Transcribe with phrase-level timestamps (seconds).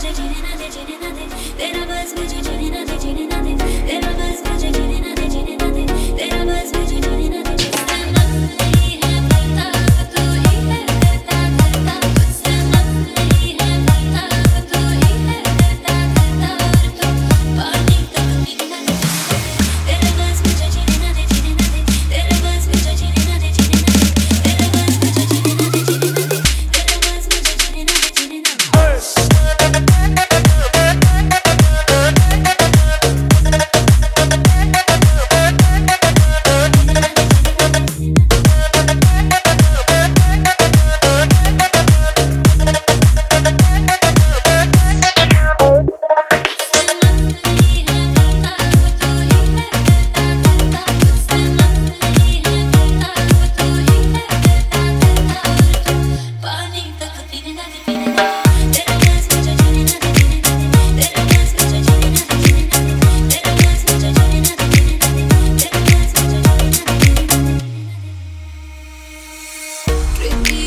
[0.00, 0.32] There are birds,
[1.58, 4.29] there are birds, there are birds,
[70.30, 70.59] You.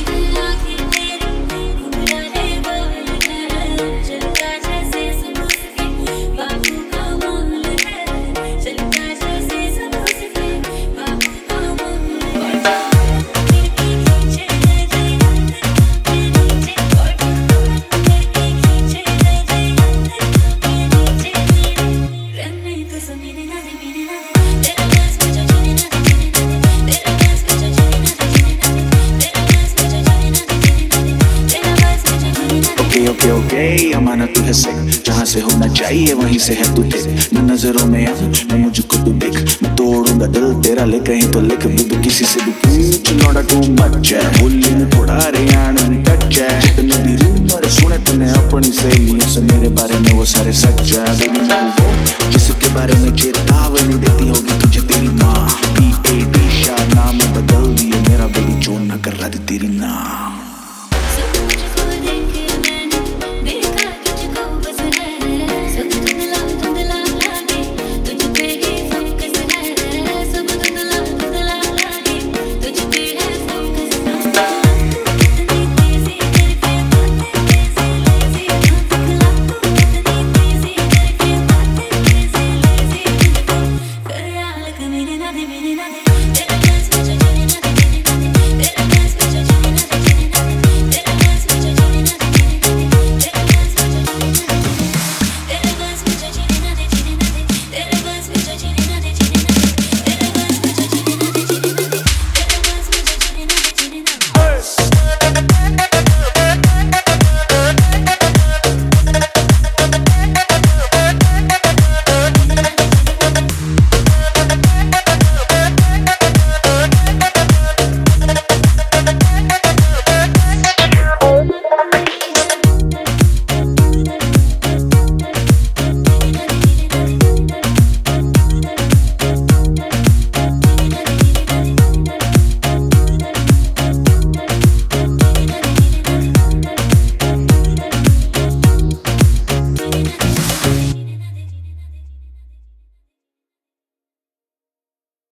[33.23, 37.00] Okay okay अमाना तू है सिख। जहाँ से होना चाहिए, वहीं से है तू थे
[37.34, 38.11] न नज़रों में आ
[38.52, 42.02] मैं मुझको तू देख। मैं तोड़ूँगा दिल तेरा, ले कहीं तो लिख। भी तू तो
[42.04, 45.45] किसी से भी पूछ लौटा टू मच है। बोली में थोड़ा रे